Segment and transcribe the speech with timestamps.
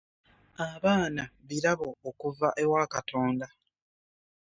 [0.69, 3.47] Abaana birabo okuva ewa Katonda.